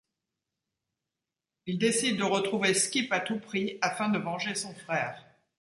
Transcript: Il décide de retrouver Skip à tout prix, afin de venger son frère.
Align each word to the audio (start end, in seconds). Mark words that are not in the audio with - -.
Il 1.67 1.77
décide 1.77 2.17
de 2.17 2.23
retrouver 2.23 2.73
Skip 2.73 3.13
à 3.13 3.19
tout 3.19 3.37
prix, 3.39 3.77
afin 3.83 4.09
de 4.09 4.17
venger 4.17 4.55
son 4.55 4.73
frère. 4.73 5.23